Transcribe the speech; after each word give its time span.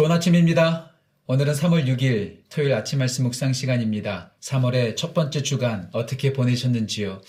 좋은 0.00 0.10
아침입니다. 0.10 0.92
오늘은 1.26 1.52
3월 1.52 1.84
6일 1.84 2.38
토요일 2.48 2.72
아침 2.72 3.00
말씀 3.00 3.24
묵상 3.24 3.52
시간입니다. 3.52 4.32
3월의 4.40 4.96
첫 4.96 5.12
번째 5.12 5.42
주간 5.42 5.90
어떻게 5.92 6.32
보내셨는지요? 6.32 7.20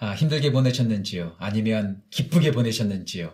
아, 0.00 0.14
힘들게 0.14 0.50
보내셨는지요? 0.50 1.36
아니면 1.38 2.02
기쁘게 2.10 2.50
보내셨는지요? 2.50 3.32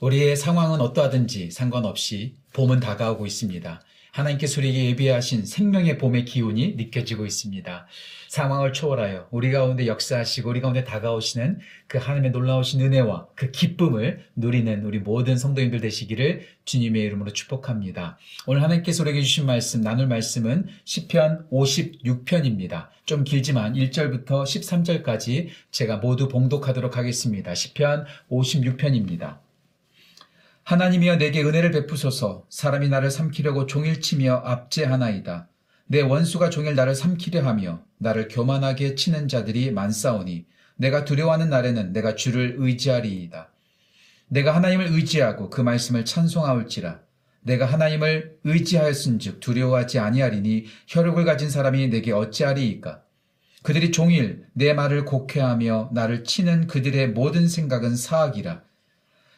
우리의 0.00 0.36
상황은 0.36 0.82
어떠하든지 0.82 1.52
상관없이 1.52 2.34
봄은 2.52 2.80
다가오고 2.80 3.24
있습니다. 3.24 3.80
하나님께서 4.12 4.60
우리에게 4.60 4.90
예비하신 4.90 5.46
생명의 5.46 5.96
봄의 5.96 6.26
기운이 6.26 6.74
느껴지고 6.76 7.24
있습니다. 7.24 7.86
상황을 8.28 8.72
초월하여 8.72 9.28
우리 9.30 9.50
가운데 9.50 9.86
역사하시고 9.86 10.50
우리 10.50 10.60
가운데 10.60 10.84
다가오시는 10.84 11.58
그 11.86 11.98
하나님의 11.98 12.30
놀라우신 12.30 12.80
은혜와 12.82 13.28
그 13.34 13.50
기쁨을 13.50 14.24
누리는 14.36 14.84
우리 14.84 14.98
모든 14.98 15.36
성도님들 15.36 15.80
되시기를 15.80 16.46
주님의 16.64 17.02
이름으로 17.02 17.32
축복합니다. 17.32 18.18
오늘 18.46 18.62
하나님께서 18.62 19.02
우리에게 19.02 19.22
주신 19.22 19.46
말씀, 19.46 19.80
나눌 19.80 20.06
말씀은 20.06 20.66
10편 20.84 21.50
56편입니다. 21.50 22.88
좀 23.06 23.24
길지만 23.24 23.74
1절부터 23.74 24.44
13절까지 24.44 25.48
제가 25.70 25.96
모두 25.96 26.28
봉독하도록 26.28 26.96
하겠습니다. 26.96 27.52
10편 27.52 28.04
56편입니다. 28.30 29.38
하나님이여 30.64 31.16
내게 31.16 31.42
은혜를 31.42 31.72
베푸소서 31.72 32.46
사람이 32.48 32.88
나를 32.88 33.10
삼키려고 33.10 33.66
종일치며 33.66 34.42
압제하나이다. 34.44 35.48
내 35.86 36.00
원수가 36.00 36.50
종일 36.50 36.76
나를 36.76 36.94
삼키려 36.94 37.44
하며 37.44 37.82
나를 37.98 38.28
교만하게 38.28 38.94
치는 38.94 39.26
자들이 39.26 39.72
많사오니 39.72 40.46
내가 40.76 41.04
두려워하는 41.04 41.50
날에는 41.50 41.92
내가 41.92 42.14
주를 42.14 42.54
의지하리이다. 42.58 43.50
내가 44.28 44.54
하나님을 44.54 44.86
의지하고 44.86 45.50
그 45.50 45.60
말씀을 45.60 46.04
찬송하올지라 46.04 47.00
내가 47.42 47.66
하나님을 47.66 48.38
의지하였은즉 48.44 49.40
두려워하지 49.40 49.98
아니하리니 49.98 50.66
혈육을 50.86 51.24
가진 51.24 51.50
사람이 51.50 51.88
내게 51.88 52.12
어찌하리이까 52.12 53.02
그들이 53.62 53.90
종일 53.90 54.46
내 54.52 54.72
말을 54.74 55.04
곡해하며 55.04 55.90
나를 55.92 56.22
치는 56.24 56.68
그들의 56.68 57.10
모든 57.10 57.48
생각은 57.48 57.96
사악이라 57.96 58.62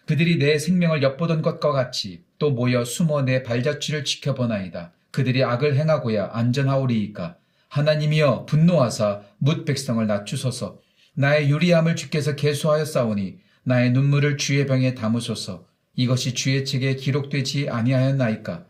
그들이 0.07 0.39
내 0.39 0.59
생명을 0.59 1.03
엿보던 1.03 1.43
것과 1.43 1.73
같이 1.73 2.23
또 2.39 2.51
모여 2.51 2.85
숨어 2.85 3.23
내 3.23 3.43
발자취를 3.43 4.05
지켜보나이다. 4.05 4.93
그들이 5.11 5.43
악을 5.45 5.77
행하고야 5.77 6.31
안전하오리이까. 6.33 7.37
하나님이여 7.69 8.47
분노하사 8.47 9.23
뭇 9.39 9.65
백성을 9.65 10.07
낮추소서. 10.07 10.79
나의 11.15 11.51
유리함을 11.51 11.97
주께서 11.97 12.37
계수하여 12.37 12.85
싸우니 12.85 13.39
나의 13.65 13.93
눈물을 13.93 14.37
주의 14.37 14.67
병에 14.67 14.95
담으소서. 14.95 15.67
이것이 15.97 16.35
주의 16.35 16.65
책에 16.65 16.97
기록되지 16.97 17.71
아니하였나이까. 17.71 18.67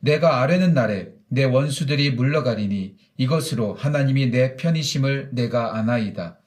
내가 0.00 0.40
아뢰는 0.40 0.72
날에 0.72 1.10
내 1.28 1.44
원수들이 1.44 2.12
물러가리니 2.12 2.96
이것으로 3.18 3.74
하나님이 3.74 4.30
내 4.30 4.56
편이심을 4.56 5.30
내가 5.32 5.76
아나이다. 5.76 6.39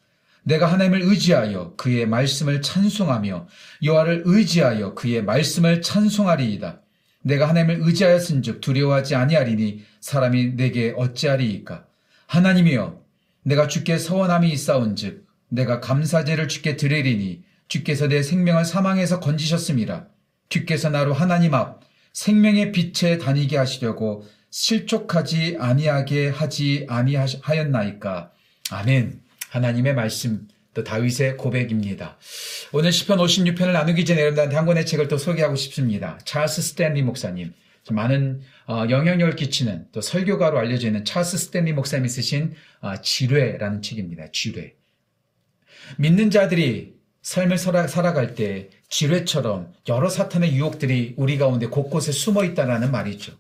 내가 0.44 0.68
하나님을 0.68 1.02
의지하여 1.02 1.76
그의 1.78 2.06
말씀을 2.06 2.62
찬송하며 2.62 3.48
여호와를 3.84 4.24
의지하여 4.26 4.94
그의 4.94 5.24
말씀을 5.24 5.82
찬송하리이다. 5.82 6.82
내가 7.22 7.48
하나님을 7.48 7.80
의지하였은즉 7.82 8.62
두려워하지 8.62 9.16
아니하리니 9.16 9.84
사람이 10.02 10.56
내게 10.56 10.94
어찌하리이까. 10.98 11.86
하나님이여 12.28 13.02
내가 13.44 13.68
주께 13.68 13.98
서원함이 13.98 14.52
있사온즉 14.52 15.26
내가 15.50 15.80
감사제를 15.80 16.48
주께 16.48 16.76
드리리니 16.76 17.44
주께서 17.68 18.08
내 18.08 18.22
생명을 18.22 18.66
사망에서 18.66 19.20
건지셨습니다. 19.20 20.08
주께서 20.50 20.90
나로 20.90 21.14
하나님 21.14 21.54
앞 21.54 21.82
생명의 22.12 22.72
빛에 22.72 23.18
다니게 23.18 23.58
하시려고 23.58 24.26
실족하지 24.50 25.58
아니하게 25.60 26.30
하지 26.30 26.86
아니하였나이까. 26.90 28.32
아멘. 28.70 29.23
하나님의 29.54 29.94
말씀, 29.94 30.48
또 30.74 30.84
다윗의 30.84 31.38
고백입니다. 31.38 32.18
오늘 32.72 32.90
10편 32.90 33.18
56편을 33.18 33.72
나누기 33.72 34.04
전에 34.04 34.20
여러분들한테 34.22 34.56
한 34.56 34.66
권의 34.66 34.88
책을 34.88 35.08
또 35.08 35.20
소개하고 35.20 35.56
싶습니다. 35.56 36.18
찰스 36.26 36.64
스탠리 36.64 37.04
목사님. 37.04 37.54
많은 37.92 38.42
어, 38.66 38.86
영향력을 38.90 39.36
끼치는 39.36 39.90
또 39.92 40.02
설교가로 40.02 40.58
알려져 40.58 40.88
있는 40.88 41.06
찰스 41.06 41.38
스탠리 41.38 41.72
목사님이 41.74 42.10
쓰신 42.10 42.56
어, 42.82 43.00
지뢰라는 43.00 43.84
책입니다. 43.84 44.32
지뢰. 44.32 44.74
믿는 46.00 46.32
자들이 46.32 46.96
삶을 47.22 47.60
살아갈 47.60 48.34
때 48.34 48.70
지뢰처럼 48.90 49.72
여러 49.88 50.10
사탄의 50.10 50.56
유혹들이 50.56 51.14
우리 51.16 51.38
가운데 51.38 51.68
곳곳에 51.68 52.12
숨어 52.12 52.44
있다라는 52.44 52.92
말이죠. 52.92 53.34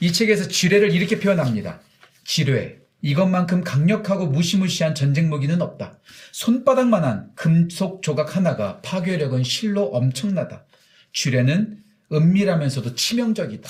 이 0.00 0.12
책에서 0.12 0.48
지뢰를 0.48 0.94
이렇게 0.94 1.20
표현합니다. 1.20 1.82
지뢰. 2.24 2.81
이것만큼 3.02 3.64
강력하고 3.64 4.28
무시무시한 4.28 4.94
전쟁 4.94 5.28
무기는 5.28 5.60
없다. 5.60 5.98
손바닥만한 6.30 7.32
금속 7.34 8.02
조각 8.02 8.36
하나가 8.36 8.80
파괴력은 8.80 9.42
실로 9.42 9.86
엄청나다. 9.86 10.64
주례는 11.12 11.82
은밀하면서도 12.12 12.94
치명적이다. 12.94 13.68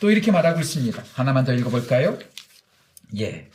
또 0.00 0.10
이렇게 0.10 0.30
말하고 0.30 0.60
있습니다. 0.60 1.02
하나만 1.14 1.44
더 1.44 1.54
읽어볼까요? 1.54 2.18
예. 3.18 3.48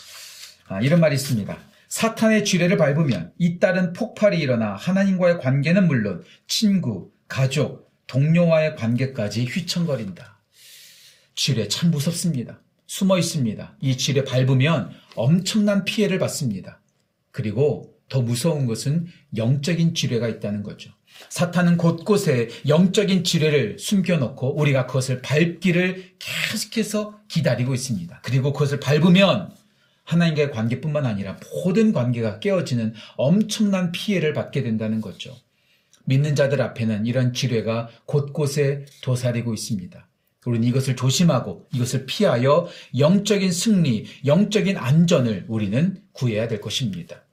아, 0.67 0.81
이런 0.81 0.99
말이 0.99 1.15
있습니다. 1.15 1.55
사탄의 1.87 2.43
주례를 2.43 2.77
밟으면 2.77 3.31
잇따른 3.37 3.93
폭발이 3.93 4.39
일어나 4.39 4.75
하나님과의 4.75 5.39
관계는 5.39 5.87
물론 5.87 6.23
친구, 6.47 7.11
가족, 7.27 7.91
동료와의 8.07 8.75
관계까지 8.75 9.45
휘청거린다. 9.45 10.39
주례 11.35 11.67
참 11.67 11.91
무섭습니다. 11.91 12.59
숨어 12.87 13.17
있습니다. 13.17 13.77
이 13.81 13.97
질에 13.97 14.23
밟으면 14.23 14.91
엄청난 15.15 15.85
피해를 15.85 16.19
받습니다. 16.19 16.81
그리고 17.31 17.93
더 18.09 18.21
무서운 18.21 18.65
것은 18.65 19.07
영적인 19.35 19.95
지뢰가 19.95 20.27
있다는 20.27 20.63
거죠. 20.63 20.91
사탄은 21.29 21.77
곳곳에 21.77 22.49
영적인 22.67 23.23
지뢰를 23.23 23.77
숨겨놓고 23.79 24.59
우리가 24.59 24.85
그것을 24.85 25.21
밟기를 25.21 26.15
계속해서 26.19 27.19
기다리고 27.27 27.73
있습니다. 27.73 28.19
그리고 28.23 28.53
그것을 28.53 28.79
밟으면 28.79 29.51
하나님과의 30.03 30.51
관계뿐만 30.51 31.05
아니라 31.05 31.39
모든 31.63 31.93
관계가 31.93 32.39
깨어지는 32.39 32.93
엄청난 33.17 33.91
피해를 33.91 34.33
받게 34.33 34.61
된다는 34.61 35.01
거죠. 35.01 35.35
믿는 36.05 36.35
자들 36.35 36.61
앞에는 36.61 37.07
이런 37.07 37.33
지뢰가 37.33 37.89
곳곳에 38.05 38.85
도사리고 39.01 39.53
있습니다. 39.53 40.07
우리는 40.45 40.67
이것을 40.67 40.95
조심하고 40.95 41.67
이것을 41.73 42.05
피하여 42.05 42.67
영적인 42.97 43.51
승리, 43.51 44.05
영적인 44.25 44.77
안전을 44.77 45.45
우리는 45.47 45.97
구해야 46.13 46.47
될 46.47 46.61
것입니다. 46.61 47.23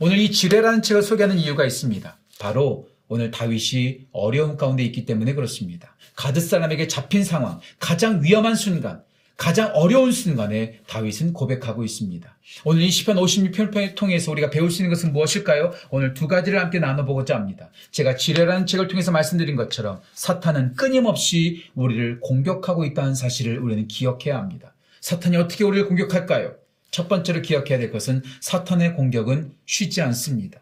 오늘 0.00 0.18
이 0.18 0.30
지뢰라는 0.30 0.82
책을 0.82 1.02
소개하는 1.02 1.38
이유가 1.38 1.64
있습니다. 1.64 2.18
바로 2.38 2.88
오늘 3.08 3.30
다윗이 3.30 4.06
어려움 4.12 4.56
가운데 4.56 4.84
있기 4.84 5.06
때문에 5.06 5.34
그렇습니다. 5.34 5.96
가드 6.14 6.40
사람에게 6.40 6.88
잡힌 6.88 7.24
상황, 7.24 7.60
가장 7.78 8.22
위험한 8.22 8.54
순간, 8.54 9.02
가장 9.38 9.70
어려운 9.74 10.10
순간에 10.10 10.80
다윗은 10.88 11.32
고백하고 11.32 11.84
있습니다. 11.84 12.36
오늘 12.64 12.82
이 12.82 12.90
시편 12.90 13.16
56편을 13.16 13.94
통해서 13.94 14.32
우리가 14.32 14.50
배울 14.50 14.68
수 14.68 14.82
있는 14.82 14.90
것은 14.92 15.12
무엇일까요? 15.12 15.72
오늘 15.90 16.12
두 16.12 16.26
가지를 16.26 16.58
함께 16.58 16.80
나눠보고자 16.80 17.36
합니다. 17.36 17.70
제가 17.92 18.16
지뢰라는 18.16 18.66
책을 18.66 18.88
통해서 18.88 19.12
말씀드린 19.12 19.54
것처럼 19.54 20.00
사탄은 20.12 20.74
끊임없이 20.74 21.62
우리를 21.76 22.18
공격하고 22.18 22.84
있다는 22.84 23.14
사실을 23.14 23.60
우리는 23.60 23.86
기억해야 23.86 24.36
합니다. 24.36 24.74
사탄이 25.00 25.36
어떻게 25.36 25.62
우리를 25.62 25.86
공격할까요? 25.86 26.56
첫 26.90 27.08
번째로 27.08 27.40
기억해야 27.40 27.78
될 27.78 27.92
것은 27.92 28.24
사탄의 28.40 28.94
공격은 28.94 29.52
쉬지 29.66 30.02
않습니다. 30.02 30.58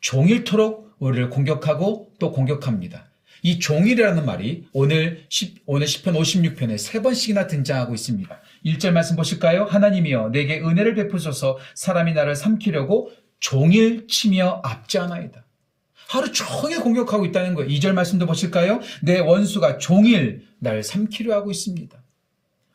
종일토록 0.00 0.96
우리를 0.98 1.30
공격하고 1.30 2.14
또 2.18 2.32
공격합니다. 2.32 3.09
이 3.42 3.58
종일이라는 3.58 4.24
말이 4.26 4.66
오늘 4.72 5.24
10, 5.28 5.62
오늘 5.66 5.86
10편 5.86 6.18
56편에 6.18 6.78
세 6.78 7.02
번씩이나 7.02 7.46
등장하고 7.46 7.94
있습니다. 7.94 8.40
1절 8.66 8.92
말씀 8.92 9.16
보실까요? 9.16 9.64
하나님이여 9.64 10.30
내게 10.30 10.60
은혜를 10.60 10.94
베푸소서 10.94 11.58
사람이 11.74 12.12
나를 12.12 12.36
삼키려고 12.36 13.10
종일 13.38 14.06
치며 14.06 14.60
압지하나이다. 14.62 15.44
하루 16.08 16.32
종일 16.32 16.80
공격하고 16.80 17.24
있다는 17.26 17.54
거예요. 17.54 17.70
2절 17.70 17.92
말씀도 17.92 18.26
보실까요? 18.26 18.80
내 19.02 19.20
원수가 19.20 19.78
종일 19.78 20.46
날 20.58 20.82
삼키려 20.82 21.34
하고 21.34 21.50
있습니다. 21.50 21.96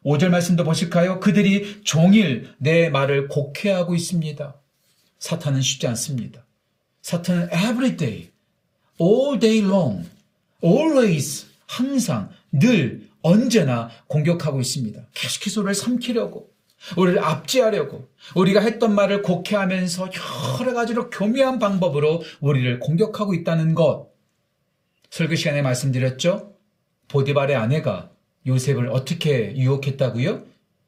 5절 0.06 0.30
말씀도 0.30 0.64
보실까요? 0.64 1.20
그들이 1.20 1.82
종일 1.84 2.54
내 2.58 2.90
말을 2.90 3.28
곡해하고 3.28 3.96
있습니다. 3.96 4.56
사탄은 5.20 5.62
쉽지 5.62 5.88
않습니다. 5.88 6.46
사탄은 7.02 7.50
every 7.52 7.98
day, 7.98 8.30
all 9.02 9.40
day 9.40 9.60
long 9.60 10.08
always 10.64 11.48
항상 11.68 12.30
늘 12.52 13.08
언제나 13.22 13.90
공격하고 14.08 14.60
있습니다. 14.62 15.08
계속해서 15.14 15.62
우리를 15.62 15.76
삼키려고 15.76 16.54
우리를 16.98 17.24
압제하려고 17.24 18.10
우리가 18.36 18.62
했던 18.62 18.94
말을 18.94 19.22
곡해하면서 19.24 20.10
여러 20.60 20.74
가지로 20.74 21.10
교묘한 21.10 21.58
방법으로 21.58 22.22
우리를 22.42 22.80
공격하고 22.80 23.34
있다는 23.34 23.74
것 23.74 24.10
설교 25.10 25.36
시간에 25.36 25.62
말씀드렸죠. 25.62 26.54
보디발의 27.08 27.56
아내가 27.56 28.12
요셉을 28.46 28.90
어떻게 28.90 29.56
유혹했다고요? 29.56 30.44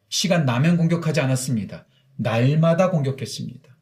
시간 0.09 0.45
나면 0.45 0.77
공격하지 0.77 1.21
않았습니다. 1.21 1.85
날마다 2.17 2.89
공격했습니다. 2.89 3.75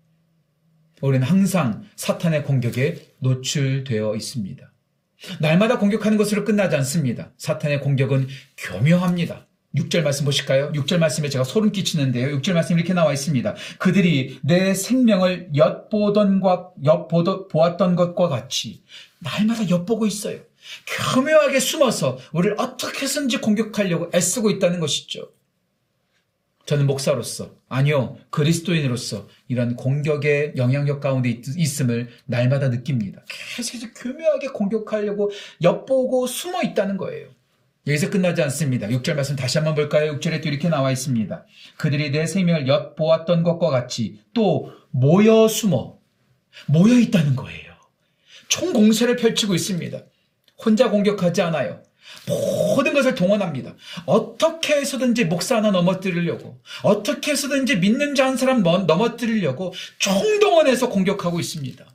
우리는 1.02 1.26
항상 1.26 1.84
사탄의 1.96 2.44
공격에 2.44 3.14
노출되어 3.20 4.16
있습니다. 4.16 4.72
날마다 5.40 5.80
공격하는 5.80 6.18
것으로 6.18 6.44
끝나지 6.44 6.76
않습니다. 6.76 7.32
사탄의 7.38 7.82
공격은 7.82 8.28
교묘합니다. 8.58 9.48
6절 9.76 10.04
말씀 10.04 10.26
보실까요? 10.26 10.72
6절 10.72 10.98
말씀에 10.98 11.30
제가 11.30 11.44
소름 11.44 11.72
끼치는데요. 11.72 12.38
6절 12.38 12.54
말씀 12.54 12.78
이렇게 12.78 12.94
나와 12.94 13.12
있습니다. 13.12 13.56
그들이 13.78 14.40
내 14.42 14.74
생명을 14.74 15.50
엿보던 15.56 16.40
것, 16.40 16.74
엿보았던 16.84 17.96
것과 17.96 18.30
같이 18.30 18.84
날마다 19.20 19.70
엿보고 19.70 20.06
있어요. 20.08 20.40
교묘하게 21.14 21.60
숨어서 21.60 22.18
우리를 22.32 22.56
어떻게 22.60 23.04
해서든지 23.04 23.38
공격하려고 23.38 24.10
애쓰고 24.14 24.50
있다는 24.50 24.80
것이죠. 24.80 25.30
저는 26.66 26.88
목사로서, 26.88 27.56
아니요, 27.70 28.18
그리스도인으로서 28.32 29.28
이런 29.48 29.76
공격의 29.76 30.54
영향력 30.58 31.00
가운데 31.00 31.30
있, 31.30 31.82
음을 31.82 32.10
날마다 32.26 32.70
느낍니다. 32.70 33.24
계속 33.56 33.92
교묘하게 33.96 34.48
공격하려고 34.48 35.32
엿보고 35.62 36.26
숨어 36.26 36.64
있다는 36.64 36.98
거예요. 36.98 37.30
여기서 37.88 38.10
끝나지 38.10 38.42
않습니다. 38.42 38.88
6절 38.88 39.14
말씀 39.14 39.36
다시 39.36 39.60
한번 39.60 39.76
볼까요? 39.76 40.18
6절에 40.18 40.42
또 40.42 40.50
이렇게 40.50 40.70
나와 40.70 40.92
있습니다. 40.92 41.46
그들이 41.78 42.10
내 42.10 42.26
생명을 42.26 42.68
엿보았던 42.68 43.44
것과 43.44 43.70
같이 43.70 44.22
또 44.34 44.72
모여 44.90 45.48
숨어, 45.48 46.00
모여 46.66 46.98
있다는 46.98 47.36
거예요. 47.36 47.74
총공세를 48.48 49.18
펼치고 49.18 49.54
있습니다. 49.54 50.00
혼자 50.64 50.90
공격하지 50.90 51.44
않아요. 51.44 51.84
모든 52.28 52.94
것을 52.94 53.16
동원합니다. 53.16 53.76
어떻게 54.06 54.76
해서든지 54.76 55.26
목사 55.26 55.58
하나 55.58 55.72
넘어뜨리려고, 55.72 56.60
어떻게 56.84 57.32
해서든지 57.32 57.78
믿는 57.78 58.16
자 58.16 58.26
한 58.26 58.38
사람 58.38 58.64
넘어뜨리려고 58.64 59.74
총동원해서 60.00 60.90
공격하고 60.90 61.40
있습니다. 61.40 61.86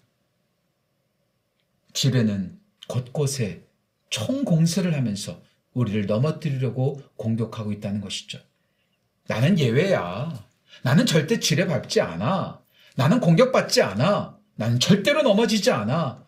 집에는 1.92 2.58
곳곳에 2.88 3.64
총공세를 4.10 4.94
하면서 4.94 5.42
우리를 5.72 6.06
넘어뜨리려고 6.06 7.02
공격하고 7.16 7.72
있다는 7.72 8.00
것이죠. 8.00 8.38
나는 9.26 9.58
예외야. 9.58 10.44
나는 10.82 11.06
절대 11.06 11.38
지뢰 11.40 11.66
밟지 11.66 12.00
않아. 12.00 12.60
나는 12.96 13.20
공격받지 13.20 13.82
않아. 13.82 14.38
나는 14.54 14.80
절대로 14.80 15.22
넘어지지 15.22 15.70
않아. 15.70 16.24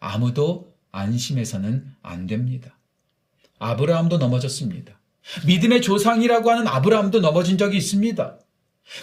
아무도 0.00 0.72
안심해서는 0.92 1.94
안 2.02 2.26
됩니다. 2.26 2.76
아브라함도 3.60 4.18
넘어졌습니다. 4.18 4.98
믿음의 5.46 5.82
조상이라고 5.82 6.50
하는 6.50 6.66
아브라함도 6.66 7.20
넘어진 7.20 7.56
적이 7.56 7.76
있습니다. 7.76 8.38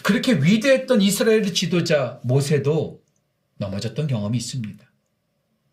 그렇게 0.04 0.34
위대했던 0.34 1.02
이스라엘의 1.02 1.54
지도자 1.54 2.20
모세도 2.24 3.02
넘어졌던 3.58 4.08
경험이 4.08 4.38
있습니다. 4.38 4.86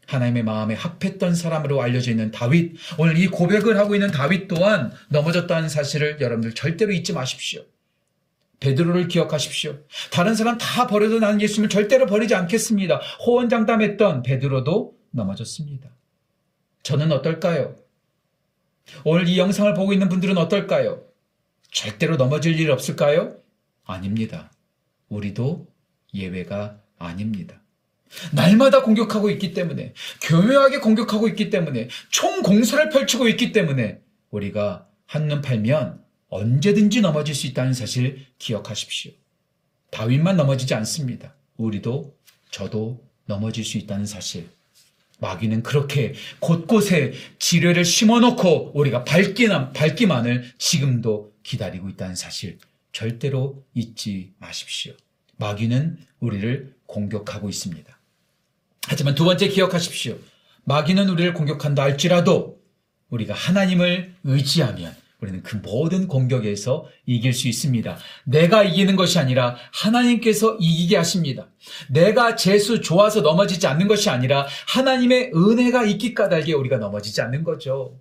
하나님의 0.06 0.42
마음에 0.44 0.74
합했던 0.74 1.34
사람으로 1.34 1.80
알려져 1.80 2.10
있는 2.10 2.30
다윗, 2.30 2.76
오늘 2.98 3.16
이 3.16 3.26
고백을 3.26 3.78
하고 3.78 3.94
있는 3.94 4.10
다윗 4.10 4.48
또한 4.48 4.92
넘어졌다는 5.08 5.68
사실을 5.68 6.20
여러분들 6.20 6.54
절대로 6.54 6.92
잊지 6.92 7.14
마십시오. 7.14 7.64
베드로를 8.60 9.08
기억하십시오. 9.08 9.78
다른 10.10 10.34
사람 10.34 10.58
다 10.58 10.86
버려도 10.86 11.18
나는 11.20 11.40
예수님을 11.40 11.68
절대로 11.70 12.06
버리지 12.06 12.34
않겠습니다. 12.34 13.00
호언장담했던 13.26 14.22
베드로도 14.22 14.94
넘어졌습니다. 15.10 15.90
저는 16.82 17.10
어떨까요? 17.12 17.76
오늘 19.04 19.28
이 19.28 19.38
영상을 19.38 19.72
보고 19.74 19.92
있는 19.92 20.08
분들은 20.08 20.36
어떨까요? 20.38 21.02
절대로 21.70 22.16
넘어질 22.16 22.58
일 22.58 22.70
없을까요? 22.70 23.36
아닙니다. 23.84 24.50
우리도 25.08 25.66
예외가 26.14 26.80
아닙니다. 26.98 27.60
날마다 28.32 28.82
공격하고 28.82 29.30
있기 29.30 29.52
때문에, 29.54 29.92
교묘하게 30.22 30.78
공격하고 30.78 31.28
있기 31.28 31.50
때문에, 31.50 31.88
총공세를 32.10 32.90
펼치고 32.90 33.28
있기 33.28 33.52
때문에, 33.52 34.00
우리가 34.30 34.86
한눈 35.06 35.42
팔면 35.42 36.02
언제든지 36.28 37.00
넘어질 37.00 37.34
수 37.34 37.46
있다는 37.46 37.74
사실 37.74 38.26
기억하십시오. 38.38 39.12
다윗만 39.90 40.36
넘어지지 40.36 40.74
않습니다. 40.74 41.34
우리도, 41.56 42.16
저도 42.50 43.04
넘어질 43.26 43.64
수 43.64 43.78
있다는 43.78 44.06
사실. 44.06 44.48
마귀는 45.20 45.62
그렇게 45.62 46.14
곳곳에 46.40 47.12
지뢰를 47.38 47.84
심어놓고 47.84 48.72
우리가 48.74 49.04
밟기만, 49.04 49.72
밟기만을 49.72 50.52
지금도 50.58 51.34
기다리고 51.42 51.88
있다는 51.88 52.14
사실 52.14 52.58
절대로 52.92 53.64
잊지 53.74 54.32
마십시오. 54.38 54.92
마귀는 55.36 55.98
우리를 56.20 56.74
공격하고 56.86 57.48
있습니다. 57.48 57.98
하지만 58.86 59.14
두 59.14 59.24
번째 59.24 59.48
기억하십시오. 59.48 60.16
마귀는 60.64 61.08
우리를 61.08 61.34
공격한다 61.34 61.82
할지라도 61.82 62.60
우리가 63.10 63.34
하나님을 63.34 64.14
의지하면 64.24 64.94
우리는 65.24 65.42
그 65.42 65.56
모든 65.56 66.06
공격에서 66.06 66.86
이길 67.06 67.32
수 67.32 67.48
있습니다. 67.48 67.96
내가 68.24 68.62
이기는 68.62 68.94
것이 68.96 69.18
아니라 69.18 69.56
하나님께서 69.72 70.56
이기게 70.60 70.96
하십니다. 70.96 71.48
내가 71.88 72.36
재수 72.36 72.80
좋아서 72.80 73.20
넘어지지 73.22 73.66
않는 73.66 73.88
것이 73.88 74.10
아니라 74.10 74.46
하나님의 74.68 75.32
은혜가 75.34 75.84
있기 75.84 76.14
까닭에 76.14 76.52
우리가 76.52 76.76
넘어지지 76.76 77.20
않는 77.22 77.42
거죠. 77.42 77.98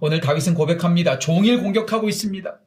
오늘 0.00 0.20
다윗은 0.20 0.54
고백합니다. 0.54 1.18
종일 1.18 1.60
공격하고 1.60 2.08
있습니다. 2.08 2.58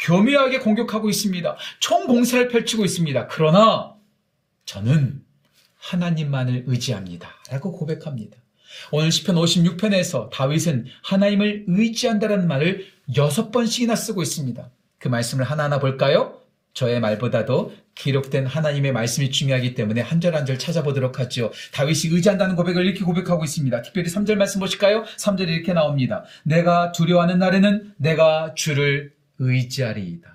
교묘하게 0.00 0.58
공격하고 0.58 1.08
있습니다. 1.08 1.56
총공세를 1.80 2.48
펼치고 2.48 2.84
있습니다. 2.84 3.26
그러나 3.28 3.94
저는 4.66 5.22
하나님만을 5.78 6.64
의지합니다. 6.66 7.30
라고 7.50 7.72
고백합니다. 7.72 8.41
오늘 8.90 9.08
10편 9.10 9.34
56편에서 9.78 10.30
다윗은 10.30 10.86
하나님을 11.02 11.64
의지한다는 11.68 12.46
말을 12.48 12.86
여섯 13.16 13.50
번씩이나 13.50 13.96
쓰고 13.96 14.22
있습니다. 14.22 14.70
그 14.98 15.08
말씀을 15.08 15.44
하나하나 15.44 15.78
볼까요? 15.80 16.38
저의 16.74 17.00
말보다도 17.00 17.74
기록된 17.94 18.46
하나님의 18.46 18.92
말씀이 18.92 19.30
중요하기 19.30 19.74
때문에 19.74 20.00
한 20.00 20.20
절 20.20 20.34
한 20.34 20.46
절 20.46 20.58
찾아보도록 20.58 21.20
하죠. 21.20 21.52
다윗이 21.72 22.14
의지한다는 22.14 22.56
고백을 22.56 22.86
이렇게 22.86 23.04
고백하고 23.04 23.44
있습니다. 23.44 23.82
특별히 23.82 24.08
3절 24.08 24.36
말씀 24.36 24.58
보실까요? 24.60 25.04
3절이 25.18 25.48
이렇게 25.48 25.74
나옵니다. 25.74 26.24
내가 26.44 26.92
두려워하는 26.92 27.38
날에는 27.38 27.94
내가 27.98 28.54
주를 28.54 29.12
의지하리이다. 29.38 30.32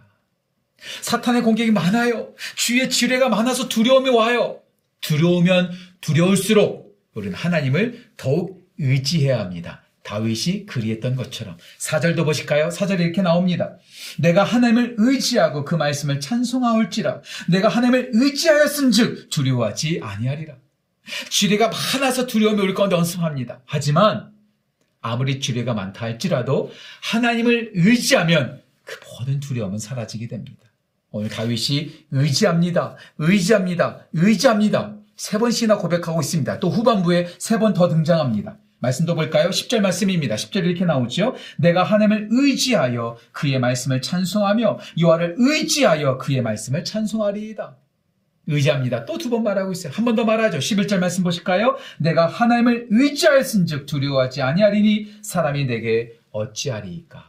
사탄의 1.01 1.41
공격이 1.41 1.71
많아요. 1.71 2.33
주의 2.55 2.87
지뢰가 2.87 3.29
많아서 3.29 3.67
두려움이 3.67 4.09
와요. 4.11 4.59
두려우면 5.01 5.71
두려울수록 6.01 6.86
우리는 7.17 7.35
하나님을 7.35 8.11
더욱 8.15 8.67
의지해야 8.77 9.39
합니다. 9.39 9.81
다윗이 10.03 10.67
그리했던 10.67 11.15
것처럼. 11.15 11.57
사절도 11.79 12.23
보실까요? 12.23 12.69
사절이 12.69 13.03
이렇게 13.03 13.21
나옵니다. 13.21 13.77
내가 14.19 14.43
하나님을 14.43 14.95
의지하고 14.97 15.65
그 15.65 15.75
말씀을 15.75 16.21
찬송하올지라. 16.21 17.21
내가 17.49 17.67
하나님을 17.67 18.11
의지하였은 18.13 18.91
즉 18.91 19.29
두려워하지 19.29 19.99
아니하리라. 20.01 20.55
지뢰가 21.29 21.69
많아서 21.69 22.27
두려움이 22.27 22.61
올 22.61 22.73
가운데 22.73 22.95
언습합니다. 22.95 23.61
하지만 23.65 24.31
아무리 25.01 25.39
지뢰가 25.39 25.73
많다 25.73 26.01
할지라도 26.05 26.71
하나님을 27.01 27.71
의지하면 27.73 28.61
그 28.85 28.99
모든 29.09 29.39
두려움은 29.39 29.79
사라지게 29.79 30.27
됩니다. 30.27 30.61
오늘 31.09 31.29
다윗이 31.29 32.05
의지합니다. 32.11 32.95
의지합니다. 33.17 34.07
의지합니다. 34.13 34.96
세 35.17 35.37
번씩이나 35.37 35.77
고백하고 35.77 36.21
있습니다. 36.21 36.59
또 36.59 36.69
후반부에 36.69 37.27
세 37.39 37.57
번 37.59 37.73
더 37.73 37.89
등장합니다. 37.89 38.57
말씀도 38.79 39.15
볼까요? 39.15 39.49
10절 39.49 39.79
말씀입니다. 39.79 40.35
10절 40.35 40.65
이렇게 40.65 40.85
나오죠. 40.85 41.33
내가 41.57 41.83
하나님을 41.83 42.27
의지하여 42.31 43.17
그의 43.31 43.59
말씀을 43.59 44.01
찬송하며 44.03 44.77
여호와를 44.99 45.35
의지하여 45.39 46.17
그의 46.19 46.41
말씀을 46.43 46.83
찬송하리이다. 46.85 47.75
의지합니다. 48.49 49.05
또 49.05 49.17
두 49.17 49.29
번 49.31 49.43
말하고 49.43 49.71
있어요. 49.71 49.91
한 49.93 50.05
번 50.05 50.15
더 50.15 50.23
말하죠. 50.23 50.59
11절 50.59 50.99
말씀 50.99 51.23
보실까요? 51.23 51.75
내가 51.97 52.27
하나님을 52.27 52.87
의지하였은즉 52.91 53.87
두려워하지 53.87 54.43
아니하리니 54.43 55.17
사람이 55.23 55.65
내게 55.65 56.13
어찌하리이까. 56.31 57.25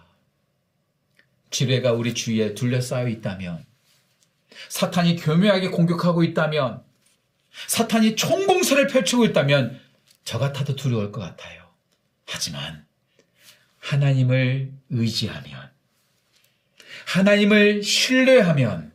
지뢰가 1.50 1.92
우리 1.92 2.12
주위에 2.12 2.54
둘러싸여 2.54 3.08
있다면 3.08 3.64
사탄이 4.68 5.16
교묘하게 5.16 5.70
공격하고 5.70 6.22
있다면 6.24 6.82
사탄이 7.66 8.16
총공세를 8.16 8.86
펼치고 8.86 9.24
있다면 9.26 9.80
저 10.24 10.38
같아도 10.38 10.76
두려울 10.76 11.12
것 11.12 11.20
같아요. 11.20 11.64
하지만 12.26 12.84
하나님을 13.78 14.70
의지하면, 14.90 15.70
하나님을 17.06 17.82
신뢰하면, 17.82 18.92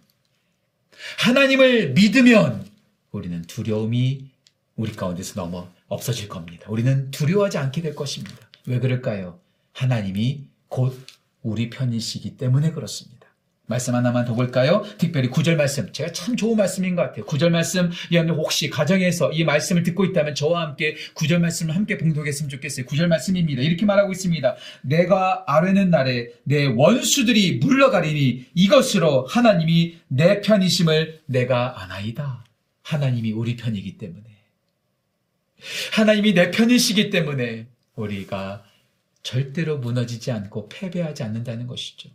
하나님을 1.17 1.93
믿으면 1.93 2.69
우리는 3.11 3.41
두려움이 3.43 4.29
우리 4.75 4.91
가운데서 4.91 5.41
넘어 5.41 5.69
없어질 5.87 6.27
겁니다. 6.27 6.65
우리는 6.69 7.11
두려워하지 7.11 7.57
않게 7.57 7.81
될 7.81 7.95
것입니다. 7.95 8.37
왜 8.65 8.79
그럴까요? 8.79 9.39
하나님이 9.73 10.43
곧 10.67 11.05
우리 11.41 11.69
편이시기 11.69 12.37
때문에 12.37 12.71
그렇습니다. 12.71 13.22
말씀 13.65 13.95
하나만 13.95 14.25
더 14.25 14.33
볼까요? 14.33 14.83
특별히 14.97 15.29
구절 15.29 15.55
말씀. 15.55 15.91
제가 15.91 16.11
참 16.11 16.35
좋은 16.35 16.57
말씀인 16.57 16.95
것 16.95 17.03
같아요. 17.03 17.25
구절 17.25 17.49
말씀, 17.49 17.91
여러분 18.11 18.35
혹시 18.35 18.69
가정에서 18.69 19.31
이 19.31 19.45
말씀을 19.45 19.83
듣고 19.83 20.03
있다면 20.05 20.35
저와 20.35 20.61
함께 20.61 20.95
구절 21.13 21.39
말씀을 21.39 21.73
함께 21.75 21.97
봉독했으면 21.97 22.49
좋겠어요. 22.49 22.85
구절 22.85 23.07
말씀입니다. 23.07 23.61
이렇게 23.61 23.85
말하고 23.85 24.11
있습니다. 24.11 24.55
내가 24.81 25.43
아뢰는 25.47 25.89
날에 25.89 26.29
내 26.43 26.65
원수들이 26.65 27.59
물러가리니 27.59 28.47
이것으로 28.53 29.27
하나님이 29.27 29.97
내 30.09 30.41
편이심을 30.41 31.21
내가 31.25 31.81
아나이다. 31.83 32.43
하나님이 32.81 33.31
우리 33.31 33.55
편이기 33.55 33.97
때문에. 33.97 34.25
하나님이 35.93 36.33
내 36.33 36.51
편이시기 36.51 37.09
때문에 37.09 37.67
우리가 37.95 38.65
절대로 39.21 39.77
무너지지 39.77 40.31
않고 40.31 40.67
패배하지 40.67 41.23
않는다는 41.23 41.67
것이죠. 41.67 42.09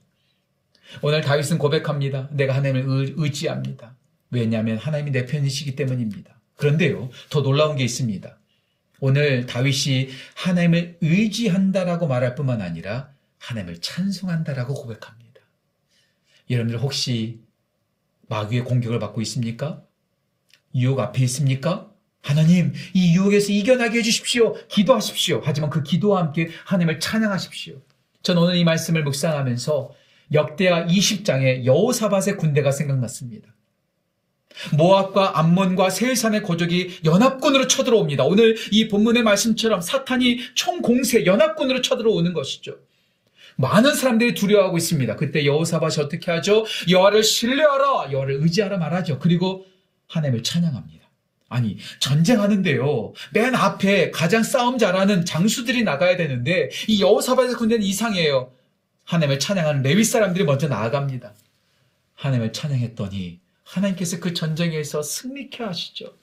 오늘 1.02 1.20
다윗은 1.20 1.58
고백합니다. 1.58 2.28
내가 2.32 2.54
하나님을 2.54 3.14
의지합니다. 3.16 3.96
왜냐하면 4.30 4.78
하나님이 4.78 5.10
내 5.10 5.26
편이시기 5.26 5.76
때문입니다. 5.76 6.40
그런데요, 6.56 7.10
더 7.30 7.42
놀라운 7.42 7.76
게 7.76 7.84
있습니다. 7.84 8.38
오늘 9.00 9.46
다윗이 9.46 10.08
하나님을 10.34 10.98
의지한다라고 11.00 12.08
말할 12.08 12.34
뿐만 12.34 12.60
아니라 12.60 13.10
하나님을 13.38 13.80
찬송한다라고 13.80 14.74
고백합니다. 14.74 15.40
여러분들 16.50 16.80
혹시 16.80 17.40
마귀의 18.28 18.64
공격을 18.64 18.98
받고 18.98 19.20
있습니까? 19.22 19.82
유혹 20.74 20.98
앞에 21.00 21.22
있습니까? 21.24 21.90
하나님, 22.22 22.74
이 22.92 23.14
유혹에서 23.14 23.52
이겨나게 23.52 23.98
해주십시오. 23.98 24.54
기도하십시오. 24.66 25.40
하지만 25.44 25.70
그 25.70 25.82
기도와 25.82 26.20
함께 26.20 26.50
하나님을 26.66 27.00
찬양하십시오. 27.00 27.80
전 28.22 28.36
오늘 28.36 28.56
이 28.56 28.64
말씀을 28.64 29.04
묵상하면서 29.04 29.94
역대하 30.32 30.86
20장의 30.86 31.64
여호사밧의 31.64 32.36
군대가 32.36 32.70
생각났습니다. 32.70 33.54
모압과 34.76 35.38
암몬과 35.38 35.90
세일산의 35.90 36.42
고족이 36.42 37.00
연합군으로 37.04 37.68
쳐들어옵니다. 37.68 38.24
오늘 38.24 38.56
이 38.72 38.88
본문의 38.88 39.22
말씀처럼 39.22 39.80
사탄이 39.80 40.40
총공세 40.54 41.26
연합군으로 41.26 41.80
쳐들어오는 41.80 42.32
것이죠. 42.32 42.76
많은 43.56 43.94
사람들이 43.94 44.34
두려워하고 44.34 44.76
있습니다. 44.76 45.16
그때 45.16 45.44
여호사밧이 45.44 45.94
어떻게 46.00 46.30
하죠? 46.30 46.64
여호와를 46.88 47.22
신뢰하라, 47.22 48.12
여호와를 48.12 48.38
의지하라 48.42 48.78
말하죠. 48.78 49.18
그리고 49.18 49.66
하나님을 50.08 50.42
찬양합니다. 50.42 50.98
아니 51.48 51.78
전쟁하는데요. 51.98 53.14
맨 53.32 53.54
앞에 53.54 54.10
가장 54.10 54.42
싸움 54.42 54.78
잘하는 54.78 55.24
장수들이 55.24 55.82
나가야 55.82 56.16
되는데 56.16 56.68
이 56.86 57.00
여호사밧의 57.00 57.54
군대는 57.54 57.84
이상해요. 57.84 58.52
하나님을 59.08 59.38
찬양하는 59.38 59.82
레위 59.82 60.04
사람들이 60.04 60.44
먼저 60.44 60.68
나아갑니다. 60.68 61.32
하나님을 62.14 62.52
찬양했더니 62.52 63.40
하나님께서 63.64 64.20
그 64.20 64.34
전쟁에서 64.34 65.02
승리케 65.02 65.64
하시죠. 65.64 66.14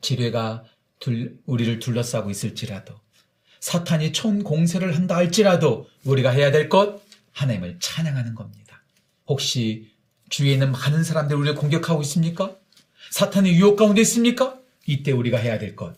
지뢰가 0.00 0.64
둘, 0.98 1.38
우리를 1.46 1.78
둘러싸고 1.78 2.30
있을지라도 2.30 2.98
사탄이 3.60 4.12
총 4.12 4.42
공세를 4.42 4.96
한다 4.96 5.14
할지라도 5.14 5.88
우리가 6.04 6.30
해야 6.30 6.50
될 6.50 6.68
것 6.68 7.00
하나님을 7.32 7.78
찬양하는 7.78 8.34
겁니다. 8.34 8.82
혹시 9.28 9.92
주위에 10.30 10.54
있는 10.54 10.72
많은 10.72 11.04
사람들이 11.04 11.38
우리를 11.38 11.54
공격하고 11.54 12.02
있습니까? 12.02 12.56
사탄의 13.12 13.54
유혹 13.54 13.76
가운데 13.76 14.00
있습니까? 14.00 14.58
이때 14.86 15.12
우리가 15.12 15.38
해야 15.38 15.58
될 15.60 15.76
것 15.76 15.96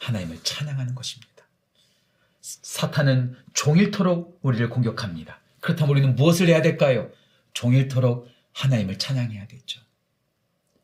하나님을 0.00 0.40
찬양하는 0.42 0.96
것입니다. 0.96 1.35
사탄은 2.46 3.34
종일토록 3.54 4.38
우리를 4.42 4.70
공격합니다. 4.70 5.40
그렇다면 5.60 5.90
우리는 5.90 6.14
무엇을 6.14 6.46
해야 6.46 6.62
될까요? 6.62 7.10
종일토록 7.54 8.28
하나님을 8.52 8.98
찬양해야겠죠. 8.98 9.80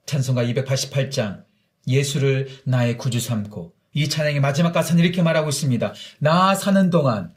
찬송가 0.06 0.42
288장 0.44 1.44
예수를 1.86 2.48
나의 2.64 2.98
구주 2.98 3.20
삼고 3.20 3.74
이 3.94 4.08
찬양의 4.08 4.40
마지막 4.40 4.72
가사는 4.72 5.02
이렇게 5.02 5.22
말하고 5.22 5.50
있습니다. 5.50 5.94
나 6.18 6.54
사는 6.56 6.90
동안 6.90 7.32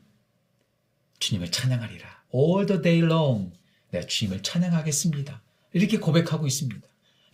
주님을 1.19 1.51
찬양하리라. 1.51 2.07
All 2.33 2.65
the 2.65 2.81
day 2.81 3.03
long 3.05 3.51
내가 3.91 4.07
주님을 4.07 4.41
찬양하겠습니다. 4.41 5.41
이렇게 5.73 5.99
고백하고 5.99 6.47
있습니다. 6.47 6.87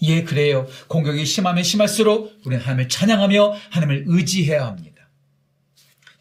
예, 0.03 0.23
그래요. 0.23 0.67
공격이 0.87 1.25
심하면 1.25 1.63
심할수록 1.63 2.41
우리는 2.45 2.61
하나님을 2.61 2.89
찬양하며 2.89 3.55
하나님을 3.69 4.03
의지해야 4.07 4.65
합니다. 4.65 4.90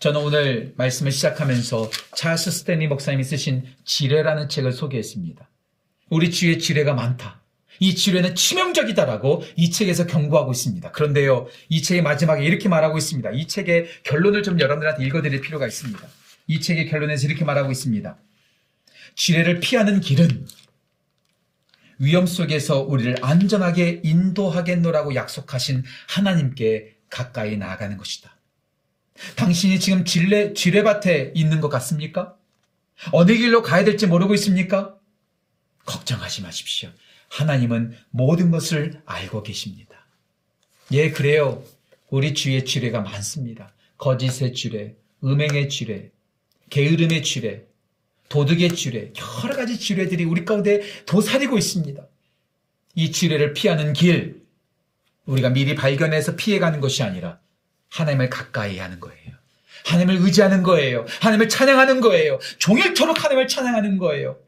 저는 0.00 0.23
오늘 0.23 0.73
말씀을 0.78 1.12
시작하면서 1.12 1.90
찰스 2.16 2.50
스탠리 2.50 2.88
목사님이 2.88 3.23
쓰신 3.23 3.66
지뢰라는 3.85 4.49
책을 4.49 4.73
소개했습니다. 4.73 5.47
우리 6.09 6.30
주위에 6.30 6.57
지뢰가 6.57 6.95
많다. 6.95 7.42
이 7.80 7.95
지뢰는 7.95 8.35
치명적이다라고 8.35 9.45
이 9.57 9.71
책에서 9.71 10.07
경고하고 10.07 10.52
있습니다. 10.52 10.90
그런데요, 10.92 11.49
이 11.69 11.83
책의 11.83 12.02
마지막에 12.02 12.42
이렇게 12.42 12.71
말하고 12.71 12.97
있습니다. 12.97 13.30
이 13.33 13.47
책의 13.47 13.88
결론을 14.04 14.42
좀 14.42 14.59
여러분들한테 14.59 15.04
읽어드릴 15.04 15.42
필요가 15.42 15.66
있습니다. 15.66 16.00
이 16.47 16.61
책의 16.61 16.88
결론에서 16.88 17.26
이렇게 17.26 17.45
말하고 17.45 17.71
있습니다. 17.71 18.16
지뢰를 19.16 19.61
피하는 19.61 20.00
길은 20.00 20.47
위험 21.99 22.25
속에서 22.25 22.80
우리를 22.80 23.16
안전하게 23.21 24.00
인도하겠노라고 24.02 25.14
약속하신 25.14 25.85
하나님께 26.09 26.97
가까이 27.11 27.59
나아가는 27.59 27.99
것이다. 27.99 28.40
당신이 29.37 29.81
지금 29.81 30.05
지뢰, 30.05 30.53
지뢰밭에 30.55 31.33
있는 31.35 31.61
것 31.61 31.69
같습니까? 31.69 32.37
어느 33.12 33.33
길로 33.35 33.62
가야 33.62 33.85
될지 33.85 34.07
모르고 34.07 34.35
있습니까? 34.35 34.97
걱정하지 35.85 36.43
마십시오. 36.43 36.91
하나님은 37.29 37.97
모든 38.11 38.50
것을 38.50 39.00
알고 39.07 39.43
계십니다. 39.43 40.07
예, 40.93 41.11
그래요. 41.11 41.62
우리 42.09 42.35
주위에 42.35 42.65
지뢰가 42.65 43.00
많습니다. 43.00 43.73
거짓의 43.99 44.55
지뢰, 44.55 44.97
음행의 45.23 45.69
지뢰, 45.69 46.11
게으름의 46.71 47.23
지뢰, 47.23 47.65
도덕의 48.29 48.75
지뢰, 48.75 49.12
여러 49.45 49.57
가지 49.57 49.79
지뢰들이 49.79 50.25
우리 50.25 50.45
가운데 50.45 50.81
도사리고 51.07 51.59
있습니다. 51.59 52.03
이 52.95 53.12
지뢰를 53.12 53.55
피하는 53.55 53.93
길, 53.93 54.43
우리가 55.27 55.50
미리 55.50 55.75
발견해서 55.75 56.37
피해가는 56.37 56.81
것이 56.81 57.03
아니라 57.03 57.39
하나님을 57.91 58.31
가까이 58.31 58.79
하는 58.79 59.01
거예요. 59.01 59.19
하나님을 59.85 60.17
의지하는 60.25 60.63
거예요. 60.63 61.07
하나님을 61.21 61.49
찬양하는 61.49 62.01
거예요. 62.01 62.39
종일토록 62.59 63.23
하나님을 63.25 63.49
찬양하는 63.49 63.99
거예요. 63.99 64.39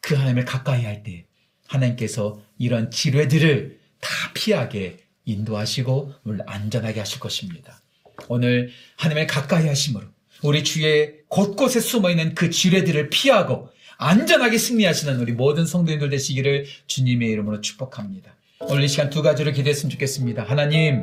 그 0.00 0.14
하나님을 0.14 0.44
가까이 0.44 0.84
할 0.84 1.02
때 1.02 1.24
하나님께서 1.68 2.40
이런 2.58 2.90
지뢰들을 2.90 3.78
다 4.00 4.10
피하게 4.34 4.98
인도하시고 5.24 6.14
물 6.22 6.40
안전하게 6.46 7.00
하실 7.00 7.20
것입니다. 7.20 7.80
오늘 8.28 8.70
하나님을 8.96 9.26
가까이 9.26 9.68
하심으로 9.68 10.06
우리 10.42 10.64
주위에 10.64 11.14
곳곳에 11.28 11.80
숨어 11.80 12.10
있는 12.10 12.34
그 12.34 12.50
지뢰들을 12.50 13.10
피하고 13.10 13.70
안전하게 13.98 14.58
승리하시는 14.58 15.20
우리 15.20 15.32
모든 15.32 15.66
성도님들 15.66 16.08
되시기를 16.10 16.66
주님의 16.86 17.28
이름으로 17.30 17.60
축복합니다. 17.60 18.34
오늘 18.60 18.82
이 18.82 18.88
시간 18.88 19.10
두 19.10 19.22
가지를 19.22 19.52
기대했으면 19.52 19.90
좋겠습니다. 19.90 20.42
하나님, 20.42 21.02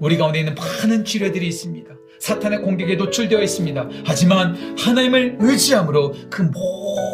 우리 0.00 0.16
가운데 0.16 0.38
있는 0.40 0.54
많은 0.54 1.04
지뢰들이 1.04 1.46
있습니다. 1.48 1.94
사탄의 2.18 2.62
공격에 2.62 2.96
노출되어 2.96 3.40
있습니다. 3.42 3.88
하지만 4.04 4.56
하나님을 4.76 5.36
의지함으로 5.38 6.14
그 6.30 6.42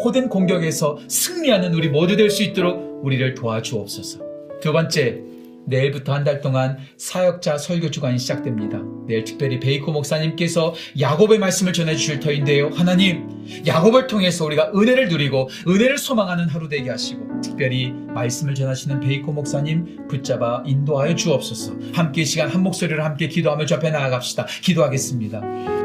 모든 0.05 0.29
공격에서 0.29 0.99
승리하는 1.09 1.75
우리 1.75 1.89
모두 1.89 2.17
될 2.17 2.31
수 2.31 2.43
있도록 2.43 3.05
우리를 3.05 3.35
도와주옵소서. 3.35 4.21
두 4.63 4.73
번째, 4.73 5.21
내일부터 5.67 6.13
한 6.13 6.25
달 6.25 6.41
동안 6.41 6.79
사역자 6.97 7.59
설교 7.59 7.91
주간이 7.91 8.19
시작됩니다. 8.19 8.81
내일 9.07 9.25
특별히 9.25 9.61
베이코 9.61 9.93
목사님께서 9.93 10.75
야곱의 10.99 11.39
말씀을 11.39 11.75
전해 11.75 11.95
주실 11.97 12.19
터인데요. 12.21 12.71
하나님, 12.75 13.29
야곱을 13.67 14.07
통해서 14.07 14.47
우리가 14.47 14.73
은혜를 14.75 15.09
누리고 15.11 15.51
은혜를 15.69 15.99
소망하는 15.99 16.49
하루 16.49 16.69
되게 16.69 16.89
하시고 16.89 17.43
특별히 17.43 17.93
말씀을 18.15 18.55
전하시는 18.55 19.01
베이코 19.01 19.33
목사님 19.33 20.07
붙잡아 20.09 20.63
인도하여 20.65 21.15
주옵소서. 21.15 21.75
함께 21.93 22.25
시간 22.25 22.49
한 22.49 22.63
목소리를 22.63 23.05
함께 23.05 23.29
기도하며 23.29 23.67
주 23.67 23.75
앞에 23.75 23.91
나아갑시다. 23.91 24.47
기도하겠습니다. 24.63 25.84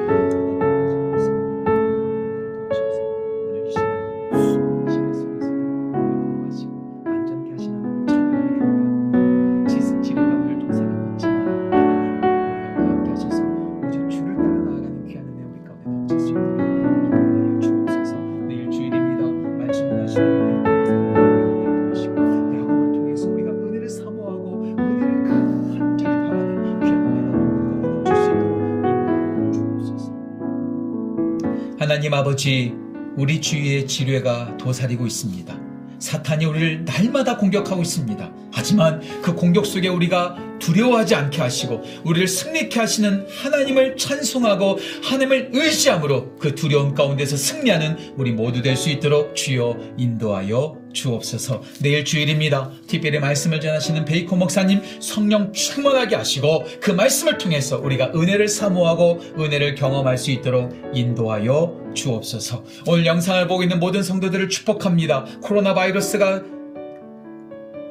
아버지, 32.40 32.74
우리 33.18 33.42
주위에 33.42 33.86
지뢰가 33.86 34.56
도사리고 34.56 35.06
있습니다. 35.06 35.60
사탄이 36.00 36.46
우리를 36.46 36.86
날마다 36.86 37.36
공격하고 37.36 37.82
있습니다. 37.82 38.32
하지만 38.54 39.02
그 39.22 39.36
공격 39.36 39.66
속에 39.66 39.90
우리가 39.90 40.38
두려워하지 40.60 41.16
않게 41.16 41.42
하시고 41.42 41.82
우리를 42.04 42.28
승리케 42.28 42.80
하시는 42.80 43.26
하나님을 43.30 43.98
찬송하고 43.98 44.78
하나님을 45.04 45.50
의지함으로 45.54 46.36
그 46.38 46.56
두려움 46.56 46.94
가운데서 46.94 47.36
승리하는 47.36 48.14
우리 48.16 48.32
모두 48.32 48.62
될 48.62 48.78
수 48.78 48.90
있도록 48.90 49.36
주여 49.36 49.78
인도하여 49.98 50.78
주옵소서. 50.94 51.62
내일 51.82 52.04
주일입니다. 52.06 52.72
특별히 52.88 53.20
말씀을 53.20 53.60
전하시는 53.60 54.06
베이코 54.06 54.36
목사님 54.36 54.82
성령 55.00 55.52
충만하게 55.54 56.16
하시고 56.16 56.66
그 56.82 56.92
말씀을 56.92 57.38
통해서 57.38 57.78
우리가 57.78 58.12
은혜를 58.16 58.48
사모하고 58.48 59.20
은혜를 59.38 59.76
경험할 59.76 60.18
수 60.18 60.32
있도록 60.32 60.74
인도하여 60.94 61.79
주옵소서. 61.94 62.64
오늘 62.88 63.06
영상을 63.06 63.48
보고 63.48 63.64
있는 63.64 63.80
모든 63.80 64.04
성도들을 64.04 64.50
축복합니다. 64.50 65.26
코로나 65.42 65.74
바이러스가 65.74 66.44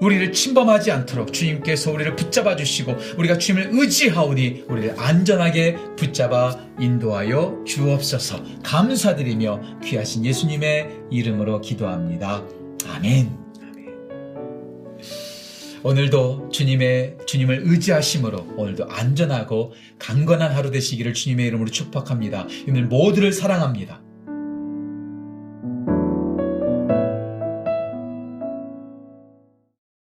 우리를 0.01 0.33
침범하지 0.33 0.93
않도록 0.93 1.33
주님께서 1.33 1.93
우리를 1.93 2.15
붙잡아 2.15 2.57
주시고 2.57 2.95
우리가 3.19 3.39
주님을 3.39 3.71
의지하오니 3.73 4.65
우리를 4.69 4.95
안전하게 4.97 5.77
붙잡아 5.97 6.57
인도하여 6.79 7.65
주옵소서 7.67 8.43
감사드리며 8.63 9.81
귀하신 9.85 10.25
예수님의 10.25 10.89
이름으로 11.11 11.61
기도합니다. 11.61 12.45
아멘. 12.95 13.48
오늘도 15.85 16.51
주님의 16.51 17.19
주님을 17.27 17.63
의지하심으로 17.65 18.55
오늘도 18.57 18.91
안전하고 18.91 19.73
강건한 19.99 20.53
하루 20.53 20.71
되시기를 20.71 21.15
주님의 21.15 21.47
이름으로 21.47 21.71
축복합니다. 21.71 22.47
오늘 22.69 22.87
모두를 22.87 23.33
사랑합니다. 23.33 24.03